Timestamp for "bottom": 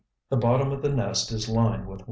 0.35-0.71